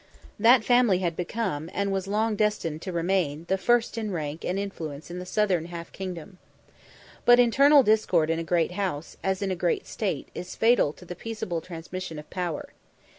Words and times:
That 0.39 0.63
family 0.63 0.97
had 0.97 1.15
become, 1.15 1.69
and 1.75 1.91
was 1.91 2.07
long 2.07 2.35
destined 2.35 2.81
to 2.81 2.91
remain, 2.91 3.45
the 3.49 3.57
first 3.59 3.99
in 3.99 4.09
rank 4.09 4.43
and 4.43 4.57
influence 4.57 5.11
in 5.11 5.19
the 5.19 5.27
southern 5.27 5.65
half 5.65 5.91
kingdom. 5.91 6.39
But 7.23 7.39
internal 7.39 7.83
discord 7.83 8.31
in 8.31 8.39
a 8.39 8.43
great 8.43 8.71
house, 8.71 9.17
as 9.23 9.43
in 9.43 9.51
a 9.51 9.55
great 9.55 9.85
state, 9.85 10.29
is 10.33 10.55
fatal 10.55 10.91
to 10.93 11.05
the 11.05 11.13
peaceable 11.15 11.61
transmission 11.61 12.17
of 12.17 12.27
power. 12.31 12.69